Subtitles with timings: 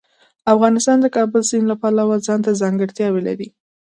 [0.53, 3.47] افغانستان د کابل سیند له پلوه ځانته ځانګړتیاوې لري.